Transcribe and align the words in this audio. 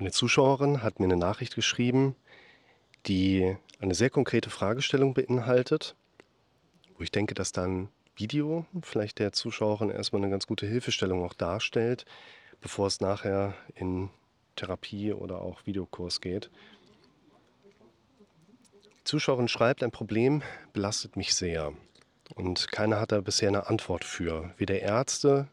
Eine 0.00 0.12
Zuschauerin 0.12 0.82
hat 0.82 0.98
mir 0.98 1.04
eine 1.04 1.18
Nachricht 1.18 1.54
geschrieben, 1.54 2.16
die 3.04 3.54
eine 3.80 3.94
sehr 3.94 4.08
konkrete 4.08 4.48
Fragestellung 4.48 5.12
beinhaltet, 5.12 5.94
wo 6.96 7.02
ich 7.02 7.10
denke, 7.10 7.34
dass 7.34 7.52
dann 7.52 7.90
Video 8.16 8.64
vielleicht 8.80 9.18
der 9.18 9.32
Zuschauerin 9.32 9.90
erstmal 9.90 10.22
eine 10.22 10.30
ganz 10.30 10.46
gute 10.46 10.66
Hilfestellung 10.66 11.22
auch 11.22 11.34
darstellt, 11.34 12.06
bevor 12.62 12.86
es 12.86 13.02
nachher 13.02 13.52
in 13.74 14.08
Therapie 14.56 15.12
oder 15.12 15.42
auch 15.42 15.66
Videokurs 15.66 16.22
geht. 16.22 16.50
Die 19.00 19.04
Zuschauerin 19.04 19.48
schreibt, 19.48 19.82
ein 19.82 19.90
Problem 19.90 20.42
belastet 20.72 21.16
mich 21.16 21.34
sehr 21.34 21.74
und 22.34 22.72
keiner 22.72 23.00
hat 23.00 23.12
da 23.12 23.20
bisher 23.20 23.48
eine 23.48 23.66
Antwort 23.66 24.04
für. 24.04 24.54
Weder 24.56 24.80
Ärzte 24.80 25.48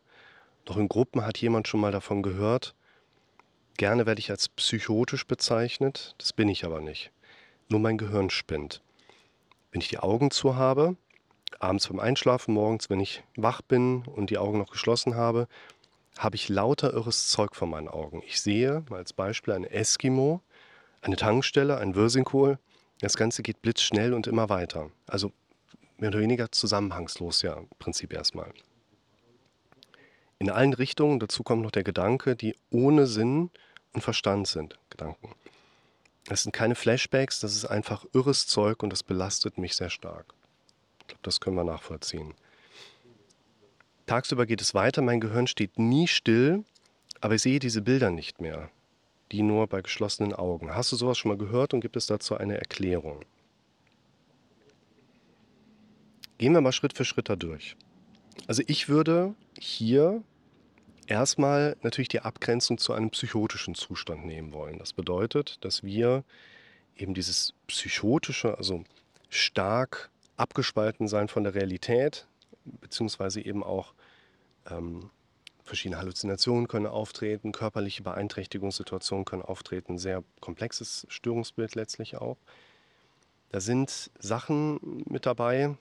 noch 0.65 0.77
in 0.77 0.87
Gruppen 0.87 1.25
hat 1.25 1.37
jemand 1.37 1.67
schon 1.67 1.81
mal 1.81 1.91
davon 1.91 2.23
gehört. 2.23 2.76
Gerne 3.77 4.07
werde 4.07 4.19
ich 4.19 4.31
als 4.31 4.49
psychotisch 4.49 5.27
bezeichnet, 5.27 6.15
das 6.17 6.33
bin 6.33 6.49
ich 6.49 6.65
aber 6.65 6.81
nicht. 6.81 7.11
Nur 7.69 7.79
mein 7.79 7.99
Gehirn 7.99 8.31
spinnt. 8.31 8.81
Wenn 9.71 9.81
ich 9.81 9.87
die 9.87 9.99
Augen 9.99 10.31
zu 10.31 10.55
habe, 10.55 10.95
abends 11.59 11.87
beim 11.87 11.99
Einschlafen, 11.99 12.55
morgens, 12.55 12.89
wenn 12.89 12.99
ich 12.99 13.23
wach 13.35 13.61
bin 13.61 14.03
und 14.07 14.31
die 14.31 14.39
Augen 14.39 14.57
noch 14.57 14.71
geschlossen 14.71 15.15
habe, 15.15 15.47
habe 16.17 16.35
ich 16.35 16.49
lauter 16.49 16.91
irres 16.91 17.27
Zeug 17.27 17.55
vor 17.55 17.67
meinen 17.67 17.87
Augen. 17.87 18.23
Ich 18.25 18.41
sehe, 18.41 18.83
mal 18.89 18.97
als 18.97 19.13
Beispiel, 19.13 19.53
ein 19.53 19.63
Eskimo, 19.63 20.41
eine 21.01 21.15
Tankstelle, 21.15 21.77
ein 21.77 21.93
Würsingkohl. 21.93 22.57
Das 23.01 23.15
Ganze 23.15 23.43
geht 23.43 23.61
blitzschnell 23.61 24.13
und 24.15 24.25
immer 24.25 24.49
weiter. 24.49 24.89
Also 25.05 25.31
mehr 25.99 26.09
oder 26.09 26.19
weniger 26.19 26.51
zusammenhangslos, 26.51 27.43
ja, 27.43 27.53
im 27.53 27.67
Prinzip 27.77 28.11
erstmal. 28.11 28.51
In 30.39 30.49
allen 30.49 30.73
Richtungen, 30.73 31.19
dazu 31.19 31.43
kommt 31.43 31.61
noch 31.61 31.71
der 31.71 31.83
Gedanke, 31.83 32.35
die 32.35 32.55
ohne 32.71 33.05
Sinn 33.05 33.51
und 33.97 34.01
Verstand 34.01 34.47
sind, 34.47 34.77
Gedanken. 34.91 35.33
Es 36.29 36.43
sind 36.43 36.51
keine 36.51 36.75
Flashbacks, 36.75 37.39
das 37.39 37.55
ist 37.55 37.65
einfach 37.65 38.05
irres 38.13 38.45
Zeug 38.45 38.83
und 38.83 38.91
das 38.91 39.01
belastet 39.01 39.57
mich 39.57 39.75
sehr 39.75 39.89
stark. 39.89 40.33
Ich 40.99 41.07
glaube, 41.07 41.21
das 41.23 41.39
können 41.39 41.55
wir 41.55 41.63
nachvollziehen. 41.63 42.35
Tagsüber 44.05 44.45
geht 44.45 44.61
es 44.61 44.75
weiter, 44.75 45.01
mein 45.01 45.19
Gehirn 45.19 45.47
steht 45.47 45.79
nie 45.79 46.07
still, 46.07 46.63
aber 47.21 47.35
ich 47.35 47.41
sehe 47.41 47.57
diese 47.57 47.81
Bilder 47.81 48.11
nicht 48.11 48.39
mehr, 48.39 48.69
die 49.31 49.41
nur 49.41 49.65
bei 49.65 49.81
geschlossenen 49.81 50.33
Augen. 50.33 50.75
Hast 50.75 50.91
du 50.91 50.95
sowas 50.95 51.17
schon 51.17 51.29
mal 51.29 51.37
gehört 51.37 51.73
und 51.73 51.81
gibt 51.81 51.95
es 51.95 52.05
dazu 52.05 52.37
eine 52.37 52.57
Erklärung? 52.57 53.21
Gehen 56.37 56.53
wir 56.53 56.61
mal 56.61 56.71
Schritt 56.71 56.95
für 56.95 57.03
Schritt 57.03 57.29
da 57.29 57.35
durch. 57.35 57.75
Also 58.45 58.61
ich 58.67 58.89
würde 58.89 59.33
hier 59.59 60.21
erstmal 61.07 61.75
natürlich 61.81 62.09
die 62.09 62.21
Abgrenzung 62.21 62.77
zu 62.77 62.93
einem 62.93 63.09
psychotischen 63.09 63.75
Zustand 63.75 64.25
nehmen 64.25 64.53
wollen. 64.53 64.77
Das 64.77 64.93
bedeutet, 64.93 65.63
dass 65.63 65.83
wir 65.83 66.23
eben 66.95 67.13
dieses 67.13 67.53
psychotische, 67.67 68.57
also 68.57 68.83
stark 69.29 70.09
abgespalten 70.35 71.07
sein 71.07 71.27
von 71.27 71.43
der 71.43 71.55
Realität, 71.55 72.27
beziehungsweise 72.65 73.41
eben 73.41 73.63
auch 73.63 73.93
ähm, 74.69 75.09
verschiedene 75.63 75.99
Halluzinationen 75.99 76.67
können 76.67 76.87
auftreten, 76.87 77.51
körperliche 77.51 78.03
Beeinträchtigungssituationen 78.03 79.25
können 79.25 79.41
auftreten, 79.41 79.97
sehr 79.97 80.23
komplexes 80.39 81.05
Störungsbild 81.09 81.75
letztlich 81.75 82.17
auch. 82.17 82.37
Da 83.49 83.59
sind 83.59 84.11
Sachen 84.19 85.03
mit 85.07 85.25
dabei, 85.25 85.75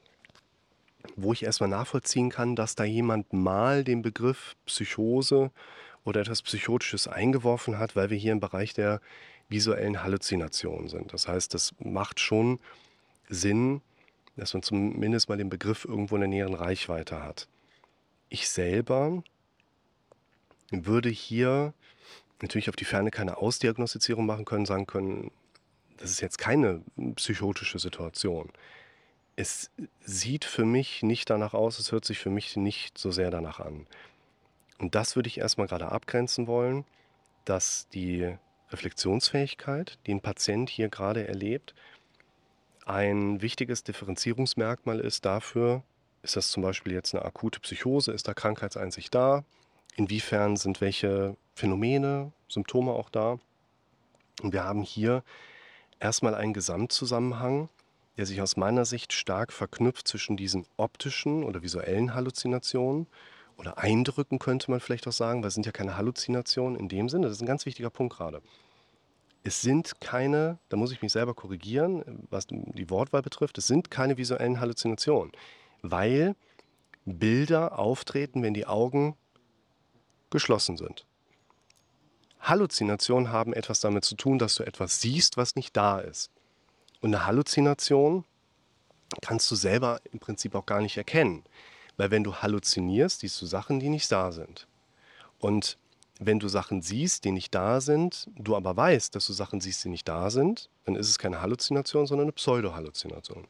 wo 1.16 1.32
ich 1.32 1.42
erstmal 1.42 1.68
nachvollziehen 1.70 2.30
kann, 2.30 2.56
dass 2.56 2.74
da 2.74 2.84
jemand 2.84 3.32
mal 3.32 3.84
den 3.84 4.02
Begriff 4.02 4.56
Psychose 4.66 5.50
oder 6.04 6.20
etwas 6.20 6.42
Psychotisches 6.42 7.08
eingeworfen 7.08 7.78
hat, 7.78 7.96
weil 7.96 8.10
wir 8.10 8.16
hier 8.16 8.32
im 8.32 8.40
Bereich 8.40 8.74
der 8.74 9.00
visuellen 9.48 10.02
Halluzinationen 10.02 10.88
sind. 10.88 11.12
Das 11.12 11.28
heißt, 11.28 11.54
das 11.54 11.74
macht 11.78 12.20
schon 12.20 12.58
Sinn, 13.28 13.80
dass 14.36 14.54
man 14.54 14.62
zumindest 14.62 15.28
mal 15.28 15.38
den 15.38 15.48
Begriff 15.48 15.84
irgendwo 15.84 16.16
in 16.16 16.22
der 16.22 16.28
näheren 16.28 16.54
Reichweite 16.54 17.22
hat. 17.22 17.48
Ich 18.28 18.48
selber 18.48 19.22
würde 20.70 21.08
hier 21.08 21.74
natürlich 22.42 22.68
auf 22.68 22.76
die 22.76 22.84
Ferne 22.84 23.10
keine 23.10 23.38
Ausdiagnostizierung 23.38 24.26
machen 24.26 24.44
können, 24.44 24.66
sagen 24.66 24.86
können, 24.86 25.30
das 25.96 26.10
ist 26.10 26.20
jetzt 26.20 26.38
keine 26.38 26.82
psychotische 27.14 27.78
Situation 27.78 28.50
es 29.36 29.70
sieht 30.02 30.44
für 30.44 30.64
mich 30.64 31.02
nicht 31.02 31.28
danach 31.28 31.52
aus, 31.52 31.78
es 31.78 31.92
hört 31.92 32.06
sich 32.06 32.18
für 32.18 32.30
mich 32.30 32.56
nicht 32.56 32.96
so 32.96 33.10
sehr 33.10 33.30
danach 33.30 33.60
an. 33.60 33.86
Und 34.78 34.94
das 34.94 35.14
würde 35.14 35.28
ich 35.28 35.38
erstmal 35.38 35.68
gerade 35.68 35.92
abgrenzen 35.92 36.46
wollen, 36.46 36.84
dass 37.44 37.88
die 37.88 38.34
Reflexionsfähigkeit, 38.70 39.98
die 40.06 40.14
ein 40.14 40.20
Patient 40.20 40.68
hier 40.70 40.88
gerade 40.88 41.28
erlebt, 41.28 41.74
ein 42.86 43.42
wichtiges 43.42 43.84
Differenzierungsmerkmal 43.84 45.00
ist 45.00 45.24
dafür, 45.24 45.82
ist 46.22 46.36
das 46.36 46.50
zum 46.50 46.62
Beispiel 46.62 46.92
jetzt 46.92 47.14
eine 47.14 47.24
akute 47.24 47.60
Psychose, 47.60 48.12
ist 48.12 48.28
da 48.28 48.34
Krankheitseinsicht 48.34 49.14
da, 49.14 49.44
inwiefern 49.96 50.56
sind 50.56 50.80
welche 50.80 51.36
Phänomene, 51.54 52.32
Symptome 52.48 52.92
auch 52.92 53.10
da. 53.10 53.38
Und 54.42 54.52
wir 54.52 54.64
haben 54.64 54.82
hier 54.82 55.22
erstmal 56.00 56.34
einen 56.34 56.52
Gesamtzusammenhang, 56.52 57.68
der 58.16 58.26
sich 58.26 58.40
aus 58.40 58.56
meiner 58.56 58.84
Sicht 58.84 59.12
stark 59.12 59.52
verknüpft 59.52 60.08
zwischen 60.08 60.36
diesen 60.36 60.66
optischen 60.76 61.44
oder 61.44 61.62
visuellen 61.62 62.14
Halluzinationen 62.14 63.06
oder 63.56 63.78
Eindrücken, 63.78 64.38
könnte 64.38 64.70
man 64.70 64.80
vielleicht 64.80 65.06
auch 65.06 65.12
sagen, 65.12 65.42
weil 65.42 65.48
es 65.48 65.54
sind 65.54 65.66
ja 65.66 65.72
keine 65.72 65.96
Halluzinationen 65.96 66.78
in 66.78 66.88
dem 66.88 67.08
Sinne. 67.08 67.26
Das 67.26 67.36
ist 67.36 67.42
ein 67.42 67.46
ganz 67.46 67.66
wichtiger 67.66 67.90
Punkt 67.90 68.16
gerade. 68.16 68.42
Es 69.44 69.60
sind 69.60 70.00
keine, 70.00 70.58
da 70.68 70.76
muss 70.76 70.92
ich 70.92 71.02
mich 71.02 71.12
selber 71.12 71.34
korrigieren, 71.34 72.26
was 72.30 72.46
die 72.48 72.90
Wortwahl 72.90 73.22
betrifft, 73.22 73.58
es 73.58 73.66
sind 73.66 73.90
keine 73.90 74.16
visuellen 74.16 74.60
Halluzinationen, 74.60 75.32
weil 75.82 76.34
Bilder 77.04 77.78
auftreten, 77.78 78.42
wenn 78.42 78.54
die 78.54 78.66
Augen 78.66 79.16
geschlossen 80.30 80.76
sind. 80.76 81.06
Halluzinationen 82.40 83.30
haben 83.30 83.52
etwas 83.52 83.80
damit 83.80 84.04
zu 84.04 84.16
tun, 84.16 84.38
dass 84.38 84.56
du 84.56 84.64
etwas 84.64 85.00
siehst, 85.00 85.36
was 85.36 85.54
nicht 85.54 85.76
da 85.76 86.00
ist. 86.00 86.30
Und 87.00 87.14
eine 87.14 87.26
Halluzination 87.26 88.24
kannst 89.20 89.50
du 89.50 89.54
selber 89.54 90.00
im 90.12 90.18
Prinzip 90.18 90.54
auch 90.54 90.66
gar 90.66 90.80
nicht 90.80 90.96
erkennen. 90.96 91.44
Weil 91.96 92.10
wenn 92.10 92.24
du 92.24 92.34
halluzinierst, 92.34 93.20
siehst 93.20 93.40
du 93.40 93.46
Sachen, 93.46 93.80
die 93.80 93.88
nicht 93.88 94.10
da 94.10 94.32
sind. 94.32 94.66
Und 95.38 95.78
wenn 96.18 96.38
du 96.38 96.48
Sachen 96.48 96.82
siehst, 96.82 97.24
die 97.24 97.30
nicht 97.30 97.54
da 97.54 97.80
sind, 97.80 98.28
du 98.36 98.56
aber 98.56 98.76
weißt, 98.76 99.14
dass 99.14 99.26
du 99.26 99.32
Sachen 99.32 99.60
siehst, 99.60 99.84
die 99.84 99.90
nicht 99.90 100.08
da 100.08 100.30
sind, 100.30 100.68
dann 100.84 100.96
ist 100.96 101.08
es 101.08 101.18
keine 101.18 101.42
Halluzination, 101.42 102.06
sondern 102.06 102.26
eine 102.26 102.32
Pseudo-Halluzination. 102.32 103.46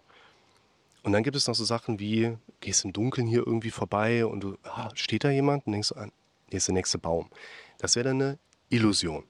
Und 1.03 1.13
dann 1.13 1.23
gibt 1.23 1.37
es 1.37 1.47
noch 1.47 1.55
so 1.55 1.65
Sachen 1.65 2.01
wie, 2.01 2.37
gehst 2.61 2.85
im 2.85 2.93
Dunkeln 2.93 3.29
hier 3.29 3.47
irgendwie 3.47 3.71
vorbei 3.71 4.27
und 4.27 4.41
du, 4.41 4.57
ah, 4.65 4.91
steht 4.95 5.23
da 5.23 5.31
jemand? 5.31 5.67
Und 5.67 5.73
denkst 5.73 5.91
du, 5.91 5.97
ah, 5.97 6.09
hier 6.51 6.57
ist 6.57 6.67
der 6.67 6.75
nächste 6.75 6.99
Baum. 6.99 7.29
Das 7.79 7.95
wäre 7.95 8.09
dann 8.09 8.21
eine 8.21 8.39
Illusion. 8.71 9.25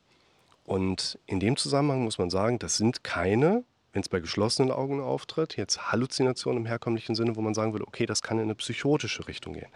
Und 0.65 1.19
in 1.27 1.39
dem 1.39 1.57
Zusammenhang 1.57 2.03
muss 2.05 2.19
man 2.19 2.31
sagen, 2.31 2.59
das 2.59 2.79
sind 2.79 3.05
keine 3.05 3.65
wenn 3.97 4.03
es 4.03 4.11
bei 4.11 4.21
geschlossenen 4.21 4.71
Augen 4.71 5.01
auftritt, 5.01 5.57
jetzt 5.57 5.91
Halluzination 5.91 6.59
im 6.59 6.67
herkömmlichen 6.67 7.15
Sinne, 7.15 7.35
wo 7.35 7.41
man 7.41 7.55
sagen 7.55 7.73
würde, 7.73 7.89
okay, 7.89 8.05
das 8.05 8.21
kann 8.21 8.37
in 8.37 8.45
eine 8.45 8.55
psychotische 8.55 9.27
Richtung 9.27 9.55
gehen. 9.55 9.71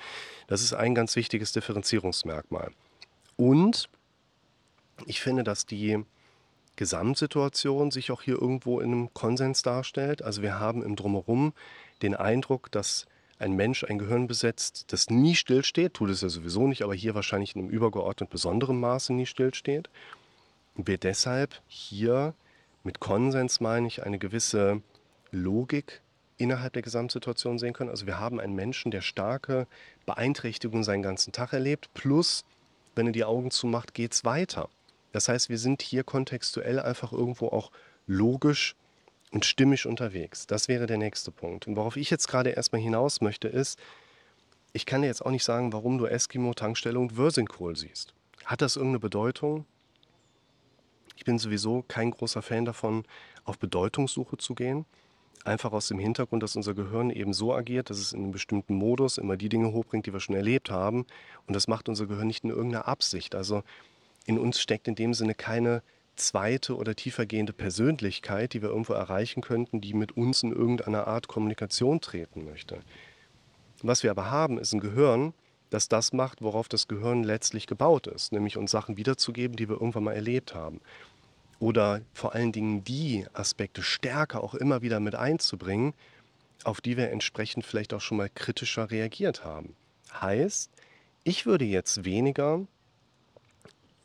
Das 0.47 0.61
ist 0.61 0.75
ein 0.75 0.95
ganz 0.95 1.17
wichtiges 1.17 1.53
Differenzierungsmerkmal. 1.53 2.71
Und 3.37 3.89
ich 5.07 5.23
finde, 5.23 5.43
dass 5.43 5.65
die 5.65 6.05
Gesamtsituation 6.77 7.91
sich 7.91 8.11
auch 8.11 8.21
hier 8.21 8.35
irgendwo 8.35 8.81
in 8.81 8.93
einem 8.93 9.15
Konsens 9.15 9.63
darstellt. 9.63 10.21
Also 10.21 10.43
wir 10.43 10.61
haben 10.61 10.83
im 10.83 10.97
Drumherum 10.97 11.55
den 12.03 12.15
Eindruck, 12.15 12.71
dass 12.71 13.07
ein 13.39 13.57
Mensch 13.57 13.85
ein 13.85 13.99
Gehirn 13.99 14.27
besetzt, 14.27 14.93
das 14.93 15.09
nie 15.09 15.35
stillsteht, 15.35 15.95
tut 15.95 16.11
es 16.11 16.21
ja 16.21 16.29
sowieso 16.29 16.67
nicht, 16.67 16.83
aber 16.83 16.95
hier 16.95 17.15
wahrscheinlich 17.15 17.57
in 17.57 17.63
einem 17.63 17.71
übergeordnet 17.71 18.29
besonderen 18.29 18.81
Maße 18.81 19.15
nie 19.15 19.25
stillsteht. 19.25 19.89
Und 20.75 20.89
wir 20.89 20.99
deshalb 20.99 21.63
hier 21.69 22.35
mit 22.83 23.01
Konsens 23.01 23.61
meine 23.61 23.87
ich 23.87 24.03
eine 24.03 24.19
gewisse 24.19 24.83
Logik 25.31 26.01
innerhalb 26.39 26.73
der 26.73 26.83
Gesamtsituation 26.83 27.59
sehen 27.59 27.75
können. 27.75 27.91
Also 27.91 28.07
wir 28.07 28.19
haben 28.19 28.41
einen 28.41 28.55
Menschen, 28.55 28.91
der 28.91 29.03
starke 29.03 29.67
Beeinträchtigungen 30.07 30.85
seinen 30.85 31.03
ganzen 31.03 31.33
Tag 31.33 31.53
erlebt, 31.53 31.91
plus 31.93 32.45
wenn 32.95 33.07
er 33.07 33.13
die 33.13 33.25
Augen 33.25 33.51
zumacht, 33.51 33.95
geht 33.95 34.13
es 34.13 34.25
weiter. 34.25 34.69
Das 35.13 35.29
heißt, 35.29 35.49
wir 35.49 35.59
sind 35.59 35.83
hier 35.83 36.05
kontextuell 36.05 36.81
einfach 36.81 37.13
irgendwo 37.13 37.49
auch 37.49 37.71
logisch 38.07 38.75
und 39.31 39.45
stimmig 39.45 39.87
unterwegs. 39.87 40.47
Das 40.47 40.69
wäre 40.69 40.87
der 40.87 40.99
nächste 40.99 41.31
Punkt. 41.31 41.67
Und 41.67 41.77
worauf 41.77 41.97
ich 41.97 42.11
jetzt 42.11 42.29
gerade 42.29 42.51
erstmal 42.51 42.81
hinaus 42.81 43.21
möchte, 43.21 43.49
ist, 43.49 43.79
ich 44.73 44.87
kann 44.87 45.03
dir 45.03 45.09
jetzt 45.09 45.25
auch 45.25 45.31
nicht 45.31 45.45
sagen, 45.45 45.73
warum 45.73 45.99
du 45.99 46.07
Eskimo, 46.07 46.55
Tankstelle 46.55 46.99
und 46.99 47.17
Würsingkohl 47.17 47.77
siehst. 47.77 48.15
Hat 48.45 48.63
das 48.63 48.77
irgendeine 48.77 49.01
Bedeutung? 49.01 49.67
Ich 51.21 51.27
bin 51.27 51.39
sowieso 51.39 51.85
kein 51.87 52.13
großer 52.13 52.41
Fan 52.41 52.65
davon, 52.65 53.05
auf 53.45 53.59
Bedeutungssuche 53.59 54.39
zu 54.39 54.55
gehen. 54.55 54.87
Einfach 55.45 55.71
aus 55.73 55.89
dem 55.89 55.99
Hintergrund, 55.99 56.43
dass 56.43 56.57
unser 56.57 56.73
Gehirn 56.73 57.11
eben 57.11 57.35
so 57.35 57.55
agiert, 57.55 57.91
dass 57.91 57.99
es 57.99 58.15
in 58.15 58.21
einem 58.21 58.33
bestimmten 58.33 58.75
Modus 58.75 59.19
immer 59.19 59.37
die 59.37 59.51
Dinge 59.51 59.71
hochbringt, 59.71 60.07
die 60.07 60.15
wir 60.15 60.21
schon 60.21 60.35
erlebt 60.35 60.71
haben. 60.71 61.05
Und 61.47 61.55
das 61.55 61.69
macht 61.69 61.91
unser 61.91 62.07
Gehirn 62.07 62.27
nicht 62.27 62.45
in 62.45 62.49
irgendeiner 62.49 62.89
Absicht. 62.89 63.35
Also 63.35 63.63
in 64.25 64.39
uns 64.39 64.63
steckt 64.63 64.89
in 64.89 64.95
dem 64.95 65.13
Sinne 65.13 65.35
keine 65.35 65.83
zweite 66.17 66.75
oder 66.75 66.97
tiefergehende 66.97 67.53
Persönlichkeit, 67.53 68.55
die 68.55 68.63
wir 68.63 68.71
irgendwo 68.71 68.95
erreichen 68.95 69.43
könnten, 69.43 69.83
die 69.83 69.93
mit 69.93 70.17
uns 70.17 70.43
in 70.43 70.53
irgendeiner 70.53 71.07
Art 71.07 71.29
Kommunikation 71.29 72.01
treten 72.01 72.47
möchte. 72.47 72.79
Was 73.83 74.03
wir 74.03 74.11
aber 74.11 74.31
haben, 74.31 74.57
ist 74.57 74.73
ein 74.73 74.81
Gehirn, 74.81 75.35
das 75.71 75.89
das 75.89 76.13
macht, 76.13 76.43
worauf 76.43 76.69
das 76.69 76.89
Gehirn 76.89 77.23
letztlich 77.23 77.67
gebaut 77.67 78.07
ist, 78.09 78.33
nämlich 78.33 78.57
uns 78.57 78.71
Sachen 78.71 78.97
wiederzugeben, 78.97 79.57
die 79.57 79.69
wir 79.69 79.77
irgendwann 79.77 80.05
mal 80.05 80.15
erlebt 80.15 80.55
haben. 80.55 80.81
Oder 81.61 82.01
vor 82.15 82.35
allen 82.35 82.53
Dingen 82.53 82.83
die 82.85 83.27
Aspekte 83.35 83.83
stärker 83.83 84.43
auch 84.43 84.55
immer 84.55 84.83
wieder 84.83 84.99
mit 84.99 85.15
einzubringen, 85.15 85.95
auf 86.65 86.81
die 86.81 86.97
wir 86.97 87.11
entsprechend 87.11 87.65
vielleicht 87.65 87.95
auch 87.95 88.01
schon 88.01 88.17
mal 88.17 88.31
kritischer 88.31 88.91
reagiert 88.91 89.45
haben. 89.45 89.77
Heißt, 90.13 90.71
ich 91.23 91.47
würde 91.47 91.67
jetzt 91.67 92.05
weniger 92.05 92.67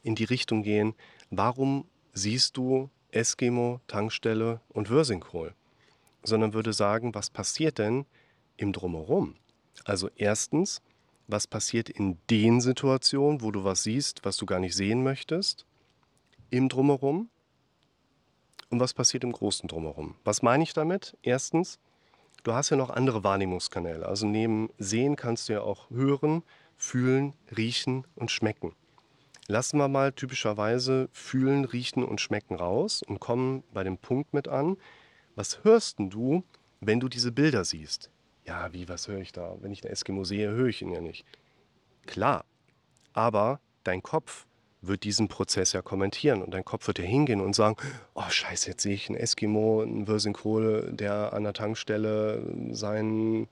in 0.04 0.16
die 0.16 0.26
Richtung 0.26 0.64
gehen, 0.64 0.94
warum 1.32 1.86
siehst 2.14 2.58
du 2.58 2.90
Eskimo, 3.12 3.80
Tankstelle 3.88 4.60
und 4.70 4.90
Würsingkohl, 4.90 5.54
sondern 6.24 6.54
würde 6.54 6.74
sagen, 6.74 7.16
was 7.16 7.30
passiert 7.30 7.78
denn 7.78 8.06
im 8.58 8.74
Drumherum? 8.74 9.36
Also 9.86 10.10
erstens, 10.18 10.82
was 11.28 11.48
passiert 11.48 11.90
in 11.90 12.18
den 12.30 12.60
Situationen, 12.60 13.42
wo 13.42 13.52
du 13.52 13.64
was 13.64 13.84
siehst, 13.84 14.26
was 14.26 14.36
du 14.36 14.46
gar 14.46 14.60
nicht 14.60 14.76
sehen 14.76 15.04
möchtest, 15.04 15.66
im 16.50 16.68
Drumherum 16.68 17.30
und 18.76 18.82
was 18.82 18.94
passiert 18.94 19.24
im 19.24 19.32
großen 19.32 19.70
Drumherum. 19.70 20.16
Was 20.26 20.42
meine 20.42 20.62
ich 20.62 20.74
damit? 20.74 21.18
Erstens, 21.22 21.80
du 22.44 22.52
hast 22.54 22.72
ja 22.72 22.76
noch 22.76 22.90
andere 22.90 23.24
Wahrnehmungskanäle. 23.24 24.06
Also 24.06 24.28
neben 24.28 24.70
Sehen 24.78 25.16
kannst 25.16 25.48
du 25.48 25.54
ja 25.54 25.62
auch 25.62 25.90
hören, 25.90 26.44
fühlen, 26.76 27.34
riechen 27.56 28.06
und 28.16 28.32
schmecken. 28.32 28.76
Lassen 29.48 29.78
wir 29.78 29.88
mal 29.88 30.12
typischerweise 30.12 31.08
fühlen, 31.14 31.64
riechen 31.64 32.04
und 32.04 32.20
schmecken 32.20 32.56
raus 32.56 33.02
und 33.02 33.22
kommen 33.22 33.64
bei 33.74 33.86
dem 33.86 33.98
Punkt 33.98 34.34
mit 34.34 34.50
an. 34.50 34.76
Was 35.36 35.64
hörst 35.64 35.96
du, 36.00 36.44
wenn 36.82 37.00
du 37.00 37.08
diese 37.08 37.32
Bilder 37.32 37.64
siehst? 37.64 38.12
Ja, 38.46 38.74
wie, 38.74 38.90
was 38.90 39.08
höre 39.08 39.22
ich 39.22 39.32
da? 39.32 39.56
Wenn 39.62 39.72
ich 39.72 39.86
einen 39.86 39.94
Eskimo 39.94 40.26
sehe, 40.26 40.50
höre 40.50 40.68
ich 40.68 40.82
ihn 40.82 40.92
ja 40.92 41.00
nicht. 41.00 41.26
Klar, 42.08 42.44
aber 43.14 43.62
dein 43.86 44.04
Kopf 44.04 44.46
wird 44.88 45.04
diesen 45.04 45.28
Prozess 45.28 45.74
ja 45.74 45.82
kommentieren 45.82 46.42
und 46.42 46.54
dein 46.54 46.66
Kopf 46.66 46.88
wird 46.88 47.00
ja 47.00 47.06
hingehen 47.06 47.42
und 47.42 47.56
sagen, 47.56 47.76
oh 48.14 48.30
scheiße, 48.30 48.70
jetzt 48.70 48.84
sehe 48.84 48.94
ich 48.94 49.10
einen 49.10 49.18
Eskimo, 49.18 49.82
einen 49.82 50.06
Versinkole, 50.06 50.94
der 50.94 51.34
an 51.34 51.44
der 51.44 51.54
Tankstelle 51.54 52.44
sein 52.72 53.48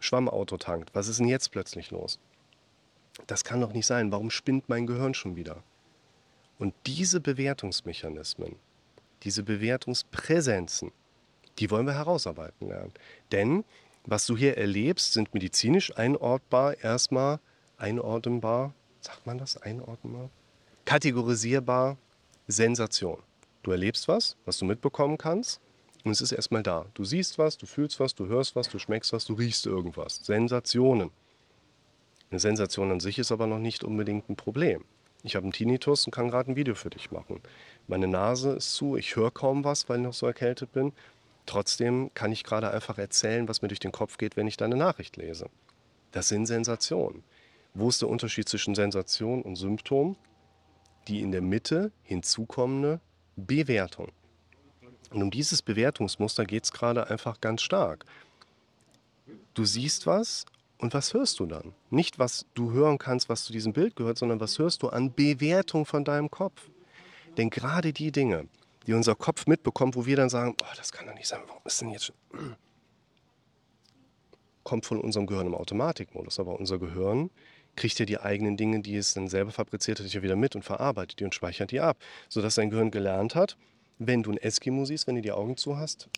Schwammauto 0.00 0.56
tankt. 0.56 0.94
Was 0.94 1.08
ist 1.08 1.18
denn 1.18 1.28
jetzt 1.28 1.50
plötzlich 1.50 1.90
los? 1.90 2.18
Das 3.26 3.44
kann 3.44 3.60
doch 3.60 3.72
nicht 3.72 3.86
sein. 3.86 4.12
Warum 4.12 4.30
spinnt 4.30 4.68
mein 4.68 4.86
Gehirn 4.86 5.14
schon 5.14 5.36
wieder? 5.36 5.62
Und 6.58 6.74
diese 6.86 7.20
Bewertungsmechanismen, 7.20 8.56
diese 9.22 9.42
Bewertungspräsenzen, 9.42 10.92
die 11.58 11.70
wollen 11.70 11.86
wir 11.86 11.94
herausarbeiten 11.94 12.68
lernen. 12.68 12.92
Denn 13.32 13.64
was 14.04 14.26
du 14.26 14.36
hier 14.36 14.56
erlebst, 14.56 15.12
sind 15.12 15.34
medizinisch 15.34 15.96
einordbar, 15.96 16.82
erstmal 16.82 17.40
einordnbar, 17.76 18.72
sagt 19.00 19.26
man 19.26 19.38
das, 19.38 19.56
einordnbar? 19.56 20.30
Kategorisierbar, 20.88 21.98
Sensation. 22.46 23.18
Du 23.62 23.72
erlebst 23.72 24.08
was, 24.08 24.38
was 24.46 24.56
du 24.56 24.64
mitbekommen 24.64 25.18
kannst, 25.18 25.60
und 26.02 26.12
es 26.12 26.22
ist 26.22 26.32
erstmal 26.32 26.62
da. 26.62 26.86
Du 26.94 27.04
siehst 27.04 27.36
was, 27.36 27.58
du 27.58 27.66
fühlst 27.66 28.00
was, 28.00 28.14
du 28.14 28.26
hörst 28.26 28.56
was, 28.56 28.70
du 28.70 28.78
schmeckst 28.78 29.12
was, 29.12 29.26
du 29.26 29.34
riechst 29.34 29.66
irgendwas. 29.66 30.18
Sensationen. 30.22 31.10
Eine 32.30 32.40
Sensation 32.40 32.90
an 32.90 33.00
sich 33.00 33.18
ist 33.18 33.30
aber 33.30 33.46
noch 33.46 33.58
nicht 33.58 33.84
unbedingt 33.84 34.30
ein 34.30 34.36
Problem. 34.36 34.86
Ich 35.24 35.36
habe 35.36 35.44
einen 35.44 35.52
Tinnitus 35.52 36.06
und 36.06 36.10
kann 36.10 36.30
gerade 36.30 36.52
ein 36.52 36.56
Video 36.56 36.74
für 36.74 36.88
dich 36.88 37.10
machen. 37.10 37.42
Meine 37.86 38.08
Nase 38.08 38.52
ist 38.52 38.72
zu, 38.72 38.96
ich 38.96 39.14
höre 39.14 39.30
kaum 39.30 39.64
was, 39.64 39.90
weil 39.90 39.98
ich 39.98 40.04
noch 40.04 40.14
so 40.14 40.24
erkältet 40.24 40.72
bin. 40.72 40.94
Trotzdem 41.44 42.10
kann 42.14 42.32
ich 42.32 42.44
gerade 42.44 42.70
einfach 42.70 42.96
erzählen, 42.96 43.46
was 43.46 43.60
mir 43.60 43.68
durch 43.68 43.80
den 43.80 43.92
Kopf 43.92 44.16
geht, 44.16 44.38
wenn 44.38 44.46
ich 44.46 44.56
deine 44.56 44.76
Nachricht 44.76 45.18
lese. 45.18 45.50
Das 46.12 46.28
sind 46.28 46.46
Sensationen. 46.46 47.24
Wo 47.74 47.90
ist 47.90 48.00
der 48.00 48.08
Unterschied 48.08 48.48
zwischen 48.48 48.74
Sensation 48.74 49.42
und 49.42 49.56
Symptom? 49.56 50.16
Die 51.08 51.20
in 51.20 51.32
der 51.32 51.42
Mitte 51.42 51.90
hinzukommende 52.02 53.00
Bewertung. 53.36 54.12
Und 55.10 55.22
um 55.22 55.30
dieses 55.30 55.62
Bewertungsmuster 55.62 56.44
geht 56.44 56.64
es 56.64 56.72
gerade 56.72 57.08
einfach 57.08 57.40
ganz 57.40 57.62
stark. 57.62 58.04
Du 59.54 59.64
siehst 59.64 60.06
was 60.06 60.44
und 60.76 60.94
was 60.94 61.14
hörst 61.14 61.40
du 61.40 61.46
dann? 61.46 61.74
Nicht, 61.90 62.18
was 62.18 62.46
du 62.54 62.72
hören 62.72 62.98
kannst, 62.98 63.28
was 63.28 63.44
zu 63.44 63.52
diesem 63.52 63.72
Bild 63.72 63.96
gehört, 63.96 64.18
sondern 64.18 64.38
was 64.40 64.58
hörst 64.58 64.82
du 64.82 64.88
an 64.88 65.12
Bewertung 65.12 65.86
von 65.86 66.04
deinem 66.04 66.30
Kopf. 66.30 66.68
Denn 67.36 67.50
gerade 67.50 67.92
die 67.92 68.12
Dinge, 68.12 68.48
die 68.86 68.92
unser 68.92 69.14
Kopf 69.14 69.46
mitbekommt, 69.46 69.96
wo 69.96 70.06
wir 70.06 70.16
dann 70.16 70.28
sagen, 70.28 70.54
oh, 70.60 70.74
das 70.76 70.92
kann 70.92 71.06
doch 71.06 71.14
nicht 71.14 71.28
sein, 71.28 71.40
warum 71.46 71.62
ist 71.64 71.80
denn 71.80 71.90
jetzt 71.90 72.04
schon... 72.06 72.16
kommt 74.62 74.84
von 74.84 75.00
unserem 75.00 75.26
Gehirn 75.26 75.46
im 75.46 75.54
Automatikmodus, 75.54 76.38
aber 76.38 76.58
unser 76.58 76.78
Gehirn 76.78 77.30
kriegt 77.78 77.98
ja 77.98 78.04
die 78.04 78.20
eigenen 78.20 78.56
Dinge, 78.56 78.80
die 78.80 78.96
es 78.96 79.14
dann 79.14 79.28
selber 79.28 79.52
fabriziert 79.52 80.00
hat, 80.00 80.22
wieder 80.22 80.36
mit 80.36 80.56
und 80.56 80.64
verarbeitet 80.64 81.20
die 81.20 81.24
und 81.24 81.34
speichert 81.34 81.70
die 81.70 81.80
ab, 81.80 81.96
sodass 82.28 82.56
dein 82.56 82.70
Gehirn 82.70 82.90
gelernt 82.90 83.34
hat, 83.34 83.56
wenn 83.98 84.22
du 84.22 84.32
ein 84.32 84.36
Eskimo 84.36 84.84
siehst, 84.84 85.06
wenn 85.06 85.14
du 85.14 85.22
die 85.22 85.32
Augen 85.32 85.56
zu 85.56 85.78
hast, 85.78 86.08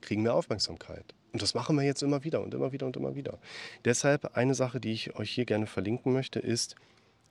kriegen 0.00 0.24
wir 0.24 0.34
Aufmerksamkeit. 0.34 1.14
Und 1.32 1.42
das 1.42 1.54
machen 1.54 1.76
wir 1.76 1.84
jetzt 1.84 2.02
immer 2.02 2.24
wieder 2.24 2.42
und 2.42 2.54
immer 2.54 2.72
wieder 2.72 2.86
und 2.86 2.96
immer 2.96 3.14
wieder. 3.14 3.38
Deshalb 3.84 4.36
eine 4.36 4.54
Sache, 4.54 4.80
die 4.80 4.92
ich 4.92 5.16
euch 5.16 5.30
hier 5.30 5.44
gerne 5.44 5.66
verlinken 5.66 6.12
möchte, 6.12 6.38
ist 6.40 6.76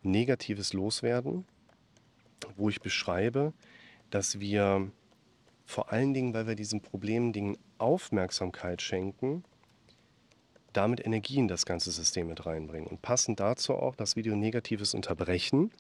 negatives 0.04 0.74
Loswerden, 0.74 1.46
wo 2.56 2.70
ich 2.70 2.82
beschreibe, 2.82 3.54
dass 4.12 4.40
wir 4.40 4.92
vor 5.66 5.92
allen 5.92 6.14
Dingen, 6.14 6.36
weil 6.36 6.46
wir 6.46 6.56
diesen 6.56 6.82
Problemdingen 6.82 7.58
Aufmerksamkeit 7.80 8.84
schenken, 8.84 9.44
damit 10.76 11.06
Energie 11.06 11.38
in 11.38 11.48
das 11.48 11.66
ganze 11.66 11.92
System 11.92 12.28
mit 12.28 12.46
reinbringen. 12.46 12.88
Und 12.88 13.02
passend 13.02 13.40
dazu 13.40 13.74
auch 13.74 13.96
das 13.96 14.16
Video 14.16 14.36
Negatives 14.36 14.94
unterbrechen, 14.94 15.72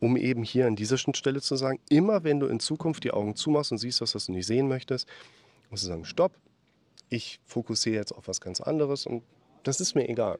um 0.00 0.16
eben 0.16 0.42
hier 0.42 0.66
an 0.66 0.76
dieser 0.76 0.98
Schnittstelle 0.98 1.40
zu 1.40 1.56
sagen, 1.56 1.78
immer 1.88 2.24
wenn 2.24 2.40
du 2.40 2.46
in 2.46 2.60
Zukunft 2.60 3.04
die 3.04 3.12
Augen 3.12 3.36
zumachst 3.36 3.72
und 3.72 3.78
siehst 3.78 4.00
was 4.00 4.12
du 4.12 4.32
nicht 4.32 4.46
sehen 4.46 4.68
möchtest, 4.68 5.06
musst 5.70 5.84
du 5.84 5.88
sagen, 5.88 6.04
stopp, 6.04 6.32
ich 7.08 7.40
fokussiere 7.44 7.96
jetzt 7.96 8.12
auf 8.12 8.28
was 8.28 8.40
ganz 8.40 8.60
anderes 8.60 9.06
und 9.06 9.22
das 9.62 9.80
ist 9.80 9.94
mir 9.94 10.08
egal. 10.08 10.38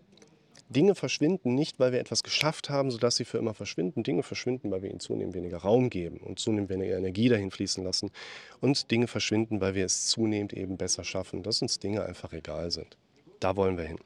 Dinge 0.71 0.95
verschwinden 0.95 1.57
nicht, 1.57 1.81
weil 1.81 1.91
wir 1.91 1.99
etwas 1.99 2.23
geschafft 2.23 2.71
haben, 2.71 2.93
sodass 2.93 3.17
sie 3.17 3.25
für 3.25 3.39
immer 3.39 3.55
verschwinden. 3.55 4.05
Dinge 4.05 4.23
verschwinden, 4.23 4.71
weil 4.71 4.83
wir 4.83 4.91
ihnen 4.91 5.01
zunehmend 5.01 5.35
weniger 5.35 5.59
Raum 5.59 5.91
geben 5.91 6.19
und 6.19 6.39
zunehmend 6.39 6.71
weniger 6.71 6.97
Energie 6.97 7.29
dahin 7.29 7.51
fließen 7.51 7.83
lassen. 7.83 8.13
Und 8.61 8.89
Dinge 8.93 9.09
verschwinden, 9.09 9.61
weil 9.61 9.75
wir 9.75 9.85
es 9.85 10.07
zunehmend 10.07 10.53
eben 10.53 10.77
besser 10.77 11.03
schaffen, 11.03 11.43
dass 11.43 11.61
uns 11.61 11.81
Dinge 11.81 12.05
einfach 12.05 12.33
egal 12.33 12.71
sind. 12.71 12.97
Da 13.41 13.57
wollen 13.57 13.79
wir 13.79 13.85
hin. 13.85 13.99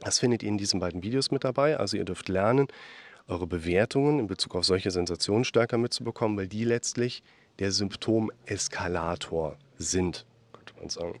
Das 0.00 0.20
findet 0.20 0.42
ihr 0.42 0.48
in 0.48 0.58
diesen 0.58 0.80
beiden 0.80 1.02
Videos 1.02 1.30
mit 1.30 1.44
dabei. 1.44 1.76
Also 1.76 1.96
ihr 1.96 2.04
dürft 2.04 2.28
lernen, 2.28 2.68
eure 3.26 3.46
Bewertungen 3.46 4.20
in 4.20 4.26
Bezug 4.28 4.54
auf 4.54 4.64
solche 4.64 4.90
Sensationen 4.90 5.44
stärker 5.44 5.76
mitzubekommen, 5.76 6.38
weil 6.38 6.48
die 6.48 6.64
letztlich 6.64 7.22
der 7.58 7.72
Symptomeskalator 7.72 9.56
sind, 9.76 10.24
könnte 10.52 10.74
man 10.78 10.88
sagen. 10.88 11.20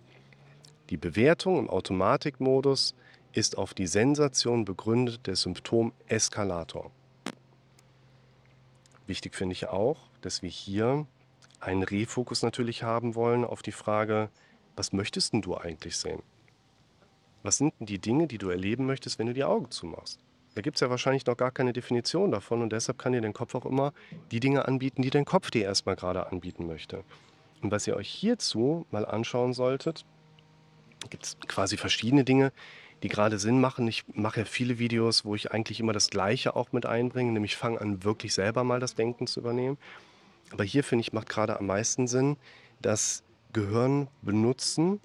Die 0.90 0.96
Bewertung 0.96 1.58
im 1.58 1.68
Automatikmodus 1.68 2.94
ist 3.32 3.58
auf 3.58 3.74
die 3.74 3.86
Sensation 3.86 4.64
begründet 4.64 5.26
der 5.26 5.36
Symptomeskalator. 5.36 6.90
Wichtig 9.06 9.34
finde 9.34 9.52
ich 9.52 9.68
auch, 9.68 10.08
dass 10.20 10.42
wir 10.42 10.50
hier 10.50 11.06
einen 11.60 11.82
Refokus 11.82 12.42
natürlich 12.42 12.84
haben 12.84 13.14
wollen 13.14 13.44
auf 13.44 13.62
die 13.62 13.72
Frage, 13.72 14.30
was 14.76 14.92
möchtest 14.92 15.34
du 15.34 15.56
eigentlich 15.56 15.96
sehen? 15.96 16.22
Was 17.42 17.58
sind 17.58 17.74
denn 17.78 17.86
die 17.86 17.98
Dinge, 17.98 18.26
die 18.26 18.38
du 18.38 18.50
erleben 18.50 18.86
möchtest, 18.86 19.18
wenn 19.18 19.26
du 19.26 19.34
die 19.34 19.44
Augen 19.44 19.70
zumachst? 19.70 20.20
Da 20.54 20.62
gibt 20.62 20.76
es 20.76 20.80
ja 20.80 20.90
wahrscheinlich 20.90 21.24
noch 21.26 21.36
gar 21.36 21.52
keine 21.52 21.72
Definition 21.72 22.32
davon 22.32 22.62
und 22.62 22.72
deshalb 22.72 22.98
kann 22.98 23.12
dir 23.12 23.20
dein 23.20 23.32
Kopf 23.32 23.54
auch 23.54 23.64
immer 23.64 23.92
die 24.32 24.40
Dinge 24.40 24.66
anbieten, 24.66 25.02
die 25.02 25.10
dein 25.10 25.24
Kopf 25.24 25.50
dir 25.50 25.62
erstmal 25.62 25.94
gerade 25.94 26.26
anbieten 26.32 26.66
möchte. 26.66 27.04
Und 27.62 27.70
was 27.70 27.86
ihr 27.86 27.96
euch 27.96 28.08
hierzu 28.08 28.86
mal 28.90 29.06
anschauen 29.06 29.52
solltet, 29.52 30.04
gibt 31.10 31.24
es 31.24 31.36
quasi 31.46 31.76
verschiedene 31.76 32.24
Dinge, 32.24 32.52
die 33.02 33.08
gerade 33.08 33.38
Sinn 33.38 33.60
machen. 33.60 33.86
Ich 33.86 34.04
mache 34.14 34.40
ja 34.40 34.44
viele 34.44 34.78
Videos, 34.78 35.24
wo 35.24 35.34
ich 35.34 35.52
eigentlich 35.52 35.80
immer 35.80 35.92
das 35.92 36.10
Gleiche 36.10 36.56
auch 36.56 36.72
mit 36.72 36.86
einbringe, 36.86 37.32
nämlich 37.32 37.56
fange 37.56 37.80
an, 37.80 38.02
wirklich 38.02 38.34
selber 38.34 38.64
mal 38.64 38.80
das 38.80 38.94
Denken 38.94 39.26
zu 39.26 39.40
übernehmen. 39.40 39.78
Aber 40.50 40.64
hier 40.64 40.82
finde 40.82 41.02
ich, 41.02 41.12
macht 41.12 41.28
gerade 41.28 41.58
am 41.58 41.66
meisten 41.66 42.08
Sinn, 42.08 42.36
das 42.80 43.22
Gehirn 43.52 44.08
benutzen 44.22 45.00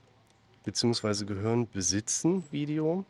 bzw. 0.64 1.26
Gehirn 1.26 1.68
besitzen 1.70 2.44
Video, 2.52 3.06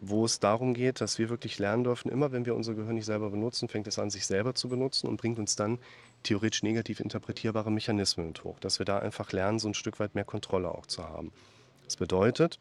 wo 0.00 0.24
es 0.24 0.40
darum 0.40 0.74
geht, 0.74 1.00
dass 1.00 1.18
wir 1.18 1.28
wirklich 1.28 1.58
lernen 1.58 1.84
dürfen, 1.84 2.10
immer 2.10 2.32
wenn 2.32 2.44
wir 2.44 2.56
unser 2.56 2.74
Gehirn 2.74 2.96
nicht 2.96 3.06
selber 3.06 3.30
benutzen, 3.30 3.68
fängt 3.68 3.86
es 3.86 3.98
an, 3.98 4.10
sich 4.10 4.26
selber 4.26 4.54
zu 4.54 4.68
benutzen 4.68 5.06
und 5.06 5.16
bringt 5.16 5.38
uns 5.38 5.54
dann 5.54 5.78
theoretisch 6.24 6.62
negativ 6.62 7.00
interpretierbare 7.00 7.70
Mechanismen 7.70 8.26
mit 8.28 8.44
hoch, 8.44 8.58
dass 8.58 8.78
wir 8.78 8.86
da 8.86 8.98
einfach 8.98 9.32
lernen, 9.32 9.58
so 9.58 9.68
ein 9.68 9.74
Stück 9.74 10.00
weit 10.00 10.14
mehr 10.14 10.24
Kontrolle 10.24 10.72
auch 10.72 10.86
zu 10.86 11.08
haben. 11.08 11.32
Das 11.84 11.96
bedeutet, 11.96 12.58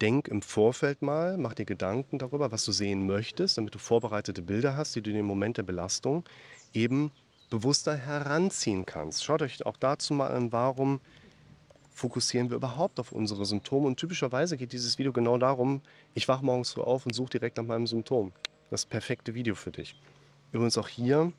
denk 0.00 0.28
im 0.28 0.42
Vorfeld 0.42 1.02
mal, 1.02 1.38
mach 1.38 1.54
dir 1.54 1.64
Gedanken 1.64 2.18
darüber, 2.18 2.50
was 2.50 2.64
du 2.64 2.72
sehen 2.72 3.06
möchtest, 3.06 3.58
damit 3.58 3.74
du 3.74 3.78
vorbereitete 3.78 4.42
Bilder 4.42 4.76
hast, 4.76 4.94
die 4.96 5.02
du 5.02 5.10
in 5.10 5.16
dem 5.16 5.26
Moment 5.26 5.56
der 5.58 5.62
Belastung 5.62 6.24
eben 6.72 7.12
bewusster 7.50 7.96
heranziehen 7.96 8.86
kannst. 8.86 9.24
Schaut 9.24 9.42
euch 9.42 9.64
auch 9.64 9.76
dazu 9.76 10.14
mal 10.14 10.28
an, 10.28 10.50
warum 10.50 11.00
fokussieren 11.94 12.50
wir 12.50 12.56
überhaupt 12.56 13.00
auf 13.00 13.12
unsere 13.12 13.46
Symptome. 13.46 13.86
Und 13.86 13.96
typischerweise 13.96 14.56
geht 14.56 14.72
dieses 14.72 14.98
Video 14.98 15.12
genau 15.12 15.38
darum, 15.38 15.80
ich 16.12 16.28
wache 16.28 16.44
morgens 16.44 16.72
so 16.72 16.84
auf 16.84 17.06
und 17.06 17.14
suche 17.14 17.30
direkt 17.30 17.56
nach 17.56 17.64
meinem 17.64 17.86
Symptom. 17.86 18.32
Das 18.70 18.84
perfekte 18.84 19.34
Video 19.34 19.54
für 19.54 19.70
dich. 19.70 19.96
Übrigens 20.52 20.76
auch 20.76 20.88
hier 20.88 21.32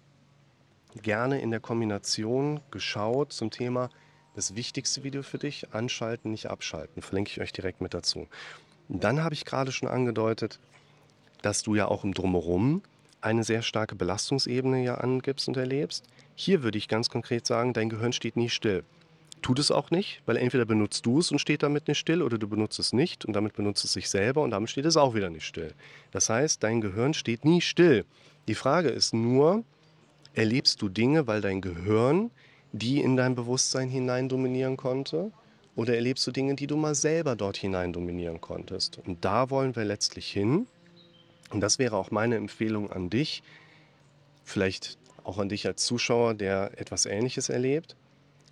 gerne 1.01 1.41
in 1.41 1.51
der 1.51 1.59
Kombination 1.59 2.61
geschaut 2.71 3.33
zum 3.33 3.51
Thema 3.51 3.89
das 4.33 4.55
wichtigste 4.55 5.03
Video 5.03 5.23
für 5.23 5.37
dich, 5.37 5.73
anschalten, 5.73 6.31
nicht 6.31 6.47
abschalten. 6.47 7.01
Verlinke 7.01 7.31
ich 7.31 7.41
euch 7.41 7.53
direkt 7.53 7.81
mit 7.81 7.93
dazu. 7.93 8.27
Dann 8.87 9.23
habe 9.23 9.33
ich 9.33 9.45
gerade 9.45 9.71
schon 9.71 9.89
angedeutet, 9.89 10.59
dass 11.41 11.63
du 11.63 11.75
ja 11.75 11.87
auch 11.87 12.03
im 12.03 12.13
Drumherum 12.13 12.81
eine 13.21 13.43
sehr 13.43 13.61
starke 13.61 13.95
Belastungsebene 13.95 14.83
ja 14.83 14.95
angibst 14.95 15.47
und 15.47 15.57
erlebst. 15.57 16.05
Hier 16.35 16.63
würde 16.63 16.77
ich 16.77 16.87
ganz 16.87 17.09
konkret 17.09 17.47
sagen, 17.47 17.73
dein 17.73 17.89
Gehirn 17.89 18.13
steht 18.13 18.37
nie 18.37 18.49
still. 18.49 18.83
Tut 19.45 19.59
es 19.59 19.69
auch 19.69 19.91
nicht, 19.91 20.23
weil 20.25 20.37
entweder 20.37 20.65
benutzt 20.65 21.05
du 21.05 21.19
es 21.19 21.29
und 21.29 21.37
steht 21.37 21.61
damit 21.61 21.87
nicht 21.87 21.99
still 21.99 22.23
oder 22.23 22.39
du 22.39 22.47
benutzt 22.47 22.79
es 22.79 22.93
nicht 22.93 23.25
und 23.25 23.33
damit 23.33 23.53
benutzt 23.53 23.85
es 23.85 23.93
sich 23.93 24.09
selber 24.09 24.41
und 24.41 24.49
damit 24.49 24.71
steht 24.71 24.85
es 24.85 24.97
auch 24.97 25.13
wieder 25.13 25.29
nicht 25.29 25.45
still. 25.45 25.75
Das 26.09 26.31
heißt, 26.31 26.63
dein 26.63 26.81
Gehirn 26.81 27.13
steht 27.13 27.45
nie 27.45 27.61
still. 27.61 28.05
Die 28.47 28.55
Frage 28.55 28.89
ist 28.89 29.13
nur, 29.13 29.63
erlebst 30.33 30.81
du 30.81 30.89
Dinge, 30.89 31.27
weil 31.27 31.41
dein 31.41 31.61
Gehirn 31.61 32.31
die 32.71 33.01
in 33.01 33.17
dein 33.17 33.35
Bewusstsein 33.35 33.87
hinein 33.87 34.29
dominieren 34.29 34.77
konnte? 34.77 35.31
Oder 35.75 35.93
erlebst 35.93 36.25
du 36.25 36.31
Dinge, 36.31 36.55
die 36.55 36.65
du 36.65 36.75
mal 36.75 36.95
selber 36.95 37.35
dort 37.35 37.57
hinein 37.57 37.93
dominieren 37.93 38.41
konntest? 38.41 38.97
Und 39.05 39.23
da 39.23 39.51
wollen 39.51 39.75
wir 39.75 39.85
letztlich 39.85 40.31
hin. 40.31 40.65
Und 41.51 41.61
das 41.61 41.77
wäre 41.77 41.97
auch 41.97 42.09
meine 42.09 42.35
Empfehlung 42.35 42.91
an 42.91 43.11
dich, 43.11 43.43
vielleicht 44.43 44.97
auch 45.23 45.37
an 45.37 45.49
dich 45.49 45.67
als 45.67 45.85
Zuschauer, 45.85 46.33
der 46.33 46.71
etwas 46.79 47.05
Ähnliches 47.05 47.49
erlebt. 47.49 47.95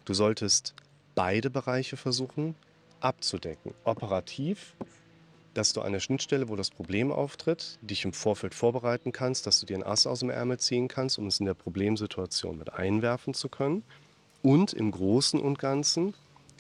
Du 0.06 0.14
solltest 0.14 0.76
beide 1.16 1.50
Bereiche 1.50 1.98
versuchen 1.98 2.56
abzudecken. 3.00 3.74
Operativ, 3.84 4.76
dass 5.54 5.74
du 5.74 5.82
an 5.82 5.94
der 5.94 6.00
Schnittstelle, 6.00 6.50
wo 6.50 6.56
das 6.56 6.72
Problem 6.72 7.12
auftritt, 7.12 7.78
dich 7.82 8.06
im 8.06 8.14
Vorfeld 8.14 8.56
vorbereiten 8.56 9.12
kannst, 9.12 9.46
dass 9.46 9.60
du 9.60 9.66
dir 9.66 9.78
ein 9.78 9.84
Ass 9.84 10.08
aus 10.08 10.22
dem 10.22 10.30
Ärmel 10.30 10.60
ziehen 10.60 10.88
kannst, 10.88 11.20
um 11.20 11.28
es 11.28 11.40
in 11.40 11.46
der 11.46 11.54
Problemsituation 11.54 12.58
mit 12.58 12.74
einwerfen 12.74 13.34
zu 13.34 13.50
können. 13.50 13.84
Und 14.42 14.74
im 14.74 14.92
Großen 14.92 15.40
und 15.40 15.60
Ganzen 15.60 16.14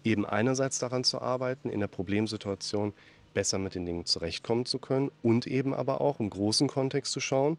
eben 0.03 0.25
einerseits 0.25 0.79
daran 0.79 1.03
zu 1.03 1.21
arbeiten, 1.21 1.69
in 1.69 1.79
der 1.79 1.87
Problemsituation 1.87 2.93
besser 3.33 3.57
mit 3.57 3.75
den 3.75 3.85
Dingen 3.85 4.05
zurechtkommen 4.05 4.65
zu 4.65 4.79
können 4.79 5.11
und 5.23 5.47
eben 5.47 5.73
aber 5.73 6.01
auch 6.01 6.19
im 6.19 6.29
großen 6.29 6.67
Kontext 6.67 7.11
zu 7.11 7.19
schauen, 7.19 7.57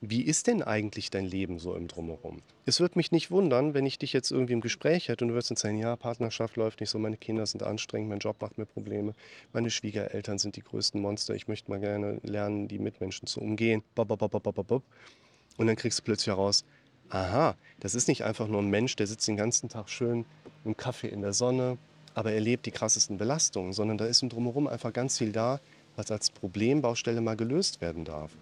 wie 0.00 0.22
ist 0.22 0.46
denn 0.46 0.62
eigentlich 0.62 1.10
dein 1.10 1.24
Leben 1.24 1.58
so 1.58 1.74
im 1.74 1.88
Drumherum? 1.88 2.42
Es 2.66 2.80
würde 2.80 2.98
mich 2.98 3.12
nicht 3.12 3.30
wundern, 3.30 3.72
wenn 3.72 3.86
ich 3.86 3.98
dich 3.98 4.12
jetzt 4.12 4.30
irgendwie 4.30 4.52
im 4.52 4.60
Gespräch 4.60 5.08
hätte 5.08 5.24
und 5.24 5.28
du 5.28 5.34
würdest 5.34 5.50
dann 5.50 5.56
sagen, 5.56 5.78
ja, 5.78 5.96
Partnerschaft 5.96 6.56
läuft 6.56 6.80
nicht 6.80 6.90
so, 6.90 6.98
meine 6.98 7.16
Kinder 7.16 7.46
sind 7.46 7.62
anstrengend, 7.62 8.10
mein 8.10 8.18
Job 8.18 8.36
macht 8.40 8.58
mir 8.58 8.66
Probleme, 8.66 9.14
meine 9.52 9.70
Schwiegereltern 9.70 10.38
sind 10.38 10.56
die 10.56 10.62
größten 10.62 11.00
Monster, 11.00 11.34
ich 11.34 11.48
möchte 11.48 11.70
mal 11.70 11.80
gerne 11.80 12.20
lernen, 12.22 12.68
die 12.68 12.78
Mitmenschen 12.78 13.26
zu 13.26 13.40
umgehen. 13.40 13.82
Und 13.96 15.66
dann 15.66 15.76
kriegst 15.76 15.98
du 15.98 16.02
plötzlich 16.02 16.26
heraus, 16.26 16.64
aha, 17.08 17.56
das 17.80 17.94
ist 17.94 18.08
nicht 18.08 18.24
einfach 18.24 18.48
nur 18.48 18.60
ein 18.60 18.68
Mensch, 18.68 18.96
der 18.96 19.06
sitzt 19.06 19.26
den 19.28 19.36
ganzen 19.36 19.70
Tag 19.70 19.88
schön 19.88 20.26
im 20.64 20.76
Kaffee 20.76 21.08
in 21.08 21.22
der 21.22 21.32
Sonne, 21.32 21.78
aber 22.14 22.32
erlebt 22.32 22.66
die 22.66 22.70
krassesten 22.70 23.16
Belastungen, 23.16 23.72
sondern 23.72 23.96
da 23.96 24.04
ist 24.04 24.22
im 24.22 24.28
Drumherum 24.28 24.66
einfach 24.66 24.92
ganz 24.92 25.16
viel 25.16 25.32
da, 25.32 25.60
was 25.96 26.10
als 26.10 26.30
Problembaustelle 26.30 27.22
mal 27.22 27.36
gelöst 27.36 27.80
werden 27.80 28.04
darf. 28.04 28.32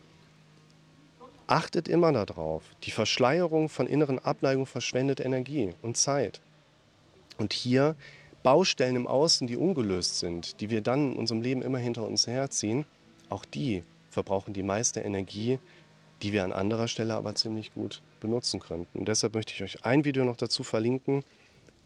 Achtet 1.46 1.88
immer 1.88 2.10
darauf, 2.12 2.62
die 2.84 2.90
Verschleierung 2.90 3.68
von 3.68 3.86
inneren 3.86 4.18
Abneigungen 4.18 4.66
verschwendet 4.66 5.20
Energie 5.20 5.74
und 5.82 5.98
Zeit. 5.98 6.40
Und 7.36 7.52
hier 7.52 7.96
Baustellen 8.42 8.96
im 8.96 9.06
Außen, 9.06 9.46
die 9.46 9.56
ungelöst 9.56 10.18
sind, 10.18 10.60
die 10.60 10.70
wir 10.70 10.80
dann 10.80 11.12
in 11.12 11.18
unserem 11.18 11.42
Leben 11.42 11.60
immer 11.60 11.78
hinter 11.78 12.06
uns 12.06 12.26
herziehen, 12.26 12.86
auch 13.28 13.44
die 13.44 13.82
verbrauchen 14.08 14.54
die 14.54 14.62
meiste 14.62 15.00
Energie, 15.00 15.58
die 16.22 16.32
wir 16.32 16.44
an 16.44 16.52
anderer 16.52 16.88
Stelle 16.88 17.14
aber 17.14 17.34
ziemlich 17.34 17.74
gut 17.74 18.00
benutzen 18.20 18.60
könnten. 18.60 18.98
Und 18.98 19.08
deshalb 19.08 19.34
möchte 19.34 19.52
ich 19.52 19.62
euch 19.62 19.84
ein 19.84 20.04
Video 20.06 20.24
noch 20.24 20.36
dazu 20.36 20.62
verlinken. 20.62 21.24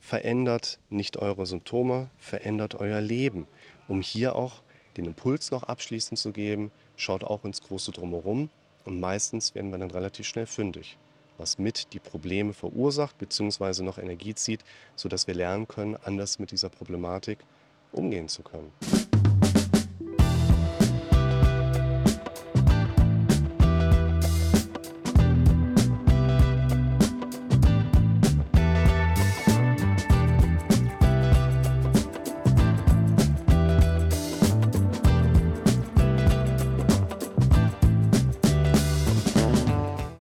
Verändert 0.01 0.79
nicht 0.91 1.17
eure 1.17 1.47
Symptome, 1.47 2.11
verändert 2.19 2.77
euer 2.77 3.01
Leben, 3.01 3.49
um 3.89 4.03
hier 4.03 4.37
auch 4.37 4.63
den 4.97 5.07
Impuls 5.07 5.51
noch 5.51 5.65
abschließend 5.65 6.19
zu 6.19 6.31
geben. 6.31 6.71
Schaut 6.97 7.25
auch 7.25 7.45
ins 7.45 7.63
große 7.63 7.91
Drumherum 7.91 8.51
und 8.89 9.01
meistens 9.01 9.55
werden 9.55 9.71
wir 9.71 9.79
dann 9.79 9.91
relativ 9.91 10.27
schnell 10.27 10.47
fündig, 10.47 10.97
was 11.37 11.59
mit 11.59 11.93
die 11.93 11.99
Probleme 12.01 12.55
verursacht 12.55 13.19
bzw. 13.19 13.83
noch 13.83 13.99
Energie 13.99 14.35
zieht, 14.35 14.65
sodass 14.97 15.27
wir 15.27 15.35
lernen 15.35 15.69
können, 15.69 15.97
anders 16.05 16.39
mit 16.39 16.51
dieser 16.51 16.71
Problematik 16.71 17.39
umgehen 17.93 18.29
zu 18.29 18.43
können. 18.43 18.73